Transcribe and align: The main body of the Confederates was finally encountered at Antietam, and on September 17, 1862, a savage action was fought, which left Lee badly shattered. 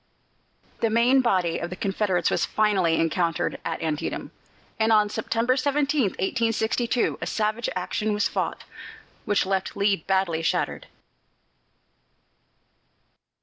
The 0.79 0.89
main 0.89 1.21
body 1.21 1.59
of 1.59 1.69
the 1.69 1.75
Confederates 1.75 2.31
was 2.31 2.43
finally 2.43 2.95
encountered 2.95 3.59
at 3.63 3.83
Antietam, 3.83 4.31
and 4.79 4.91
on 4.91 5.11
September 5.11 5.55
17, 5.55 6.03
1862, 6.17 7.19
a 7.21 7.27
savage 7.27 7.69
action 7.75 8.11
was 8.11 8.27
fought, 8.27 8.63
which 9.25 9.45
left 9.45 9.77
Lee 9.77 9.97
badly 9.97 10.41
shattered. 10.41 10.87